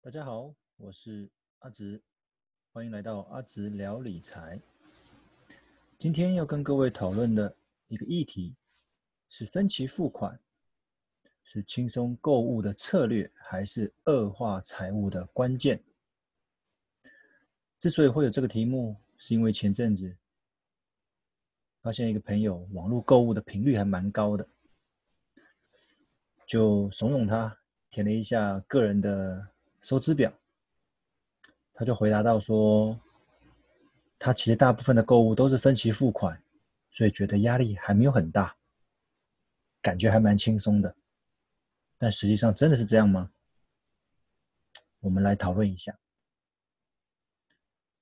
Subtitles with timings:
[0.00, 2.00] 大家好，我是阿直，
[2.72, 4.58] 欢迎来到阿直聊理财。
[5.98, 7.54] 今天要跟各位讨论的
[7.88, 8.54] 一个议题
[9.28, 10.38] 是分期付款，
[11.42, 15.82] 是轻松购物的策略，还是恶化财务的关键？
[17.80, 20.16] 之所以会有这个题目，是因为前阵子
[21.82, 24.48] 发现一个朋友网络购物的频率还蛮高的，
[26.46, 27.58] 就怂恿他
[27.90, 29.46] 填了一下个人的
[29.80, 30.32] 收支表，
[31.72, 32.98] 他就回答到说，
[34.18, 36.42] 他其实大部分的购物都是分期付款，
[36.90, 38.56] 所以觉得压力还没有很大，
[39.80, 40.96] 感觉还蛮轻松的。
[41.96, 43.30] 但实际上真的是这样吗？
[45.00, 45.96] 我们来讨论一下。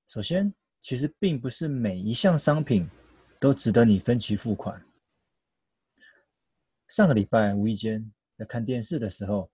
[0.09, 2.89] 首先，其实并不是每一项商品
[3.39, 4.83] 都值得你分期付款。
[6.89, 9.51] 上个礼拜无意间在看电视的时候，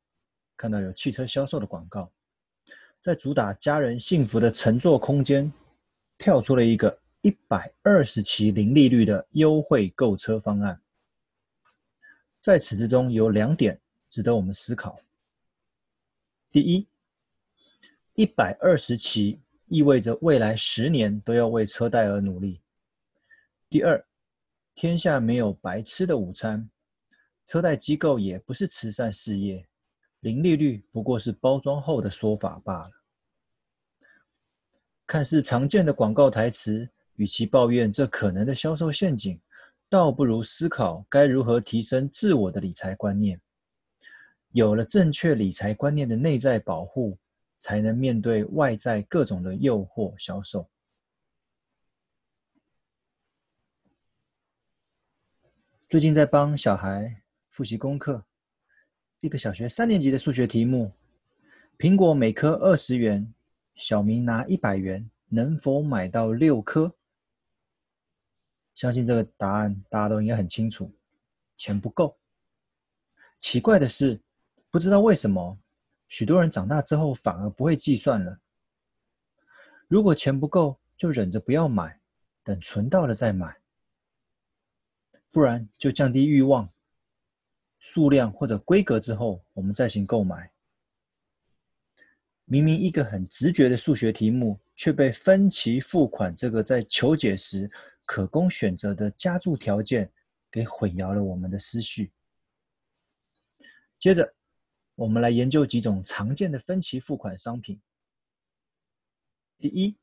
[0.62, 2.08] 看到有汽车销售的广告，
[3.00, 5.52] 在主打家人幸福的乘坐空间，
[6.16, 10.80] 跳出了一个一百二十期零利率的优惠购车方案。
[12.38, 15.00] 在此之中有两点值得我们思考：
[16.52, 16.86] 第一，
[18.14, 22.60] 一百二十期意味着未来十年都要为车贷而努力；
[23.68, 24.06] 第二，
[24.76, 26.70] 天下没有白吃的午餐，
[27.46, 29.66] 车贷机构也不是慈善事业。
[30.22, 32.90] 零利率不过是包装后的说法罢了。
[35.04, 39.40] 看似常见的广告台词，与其抱怨这可能的销售陷阱，
[39.88, 43.40] 倒不如思考该如何提升自我的理财观念。
[44.52, 47.18] 有了正确理财观念的内在保护，
[47.58, 50.70] 才能面对外在各种的诱惑销售。
[55.88, 58.24] 最近在帮小孩复习功课。
[59.22, 60.90] 一个小学三年级的数学题目：
[61.78, 63.32] 苹果每颗二十元，
[63.76, 66.92] 小明拿一百元，能否买到六颗？
[68.74, 70.92] 相信这个答案大家都应该很清楚，
[71.56, 72.18] 钱不够。
[73.38, 74.20] 奇怪的是，
[74.72, 75.56] 不知道为什么，
[76.08, 78.40] 许多人长大之后反而不会计算了。
[79.86, 82.00] 如果钱不够，就忍着不要买，
[82.42, 83.58] 等存到了再买，
[85.30, 86.68] 不然就降低欲望。
[87.82, 90.48] 数量或者规格之后，我们再行购买。
[92.44, 97.68] 明明一个很直觉的数学题目，却被分期付款这个在求解时
[98.04, 100.08] 可供选择的加注条件
[100.48, 102.12] 给混淆了我们的思绪。
[103.98, 104.32] 接着，
[104.94, 107.80] 我们来研究几种常见的分期付款商品。
[109.58, 109.96] 第一，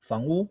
[0.00, 0.48] 房屋。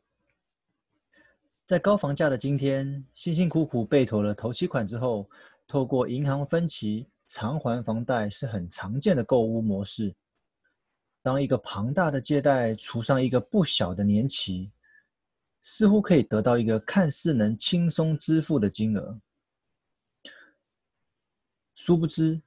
[1.64, 5.30] 在高房价的今天，辛辛苦苦备妥了头期款之后，
[5.72, 10.14] 透过银行分期偿还房贷是很常见的购物模式。
[11.22, 14.70] 当一个庞大的借贷除上一个不小的年期，
[15.62, 19.18] 似乎可以得到一个看似能轻松支付的金额。
[21.74, 22.42] 殊不知，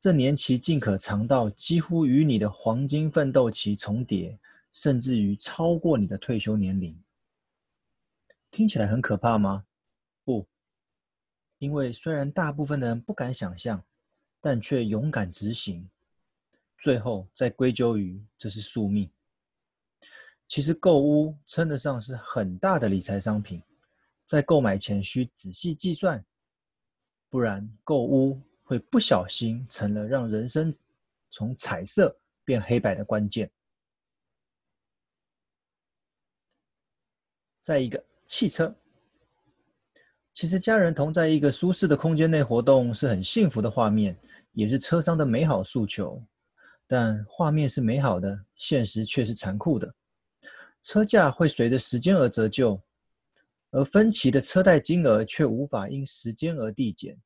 [0.00, 4.40] 这年期竟可长到几乎与你的黄金奋斗期重叠，
[4.72, 6.98] 甚至于超过你的退休年龄。
[8.50, 9.66] 听起来很可怕吗？
[10.24, 10.46] 不。
[11.62, 13.80] 因为虽然大部分的人不敢想象，
[14.40, 15.88] 但却勇敢执行，
[16.76, 19.08] 最后再归咎于这是宿命。
[20.48, 23.62] 其实购屋称得上是很大的理财商品，
[24.26, 26.24] 在购买前需仔细计算，
[27.30, 30.74] 不然购屋会不小心成了让人生
[31.30, 33.48] 从彩色变黑白的关键。
[37.62, 38.76] 再一个，汽车。
[40.32, 44.16] 其实家人同在一个舒适的空间内活动是很幸福的画面，
[44.52, 46.22] 也是车商的美好诉求。
[46.86, 49.94] 但画面是美好的，现实却是残酷的。
[50.82, 52.80] 车价会随着时间而折旧，
[53.70, 57.16] 而分期的车贷金额却无法因时间而递减。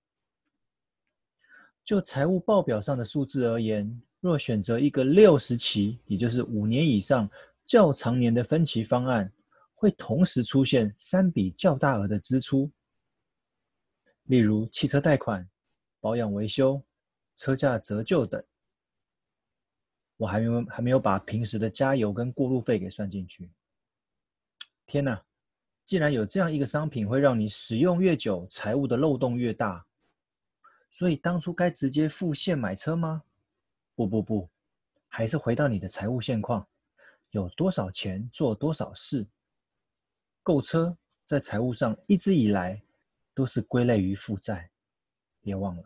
[1.85, 7.31] 就财务报表上的数字而言，若选择一个六十期，也就是五年以上
[7.65, 9.33] 较长年的分期方案，
[9.75, 12.69] 会同时出现三笔较大额的支出。
[14.27, 15.49] 例如汽车贷款、
[16.01, 16.83] 保养维修、
[17.37, 18.43] 车价折旧等，
[20.17, 23.51] 我还没有还没有把平时的加油跟过路费给算进去。
[24.85, 25.23] 天哪！
[25.85, 29.87] 既然有这样一个商品会让你使用越久，财务的漏洞越大，
[30.91, 33.23] 所以当初该直接付现买车吗？
[33.95, 34.49] 不不不，
[35.07, 36.67] 还是回到你的财务现况，
[37.31, 39.25] 有多少钱做多少事。
[40.43, 42.83] 购车在财务上一直以来。
[43.37, 44.71] 都是归类于负债，
[45.43, 45.83] 别忘了。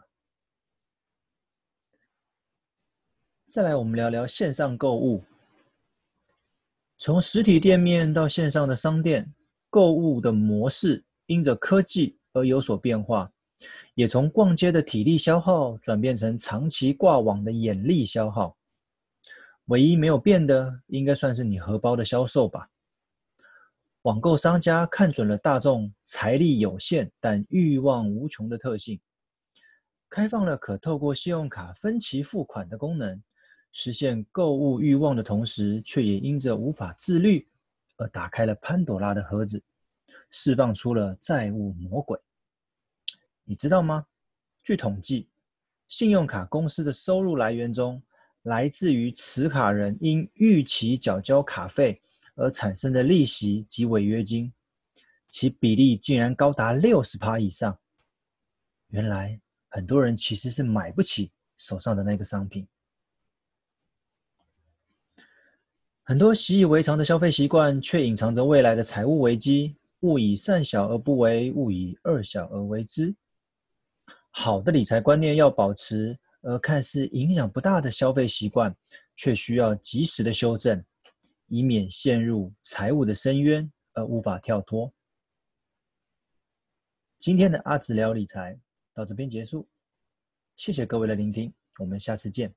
[3.48, 5.24] 再来，我们聊聊线上购物。
[6.96, 9.34] 从实体店面到线上的商店，
[9.68, 13.28] 购物的模式因着科技而有所变化，
[13.94, 18.56] 也从逛街的体力消耗转变成长期挂网的眼力消耗。
[19.64, 22.70] 唯一没有变的，应该算是你荷包的销售吧。
[24.02, 28.98] 网购商家看准了大众财力有限但欲望无穷的特性，
[30.08, 33.22] 开放了可透过信用卡分期付款的功能，
[33.72, 37.46] 实现购物欲望的同时，却也因着无法自律
[37.98, 39.62] 而打开了潘朵拉的盒子，
[40.30, 42.18] 释放出了债务魔鬼。
[43.44, 44.06] 你知道吗？
[44.62, 45.28] 据统计，
[45.88, 48.02] 信用卡公司的收入来源中，
[48.44, 52.00] 来自于持卡人因逾期缴交卡费
[52.40, 54.52] 而产生的利息及违约金，
[55.28, 57.78] 其比例竟然高达六十趴以上。
[58.88, 62.66] 原来很多人其实是买不起手上的那个商品。
[66.02, 69.76] 很多习以为常的消费习惯，却隐藏着未来的财务危机。
[70.00, 73.14] 勿以善小而不为，勿以恶小而为之。
[74.30, 76.18] 好的理财观念要保持。
[76.42, 78.74] 而看似影响不大的消费习惯，
[79.14, 80.82] 却需要及时的修正，
[81.50, 84.92] 以免陷入财务的深渊而无法跳脱。
[87.18, 88.56] 今天的阿梓聊理财
[88.94, 89.68] 到这边结束，
[90.54, 92.54] 谢谢各位的聆听，我们下次见。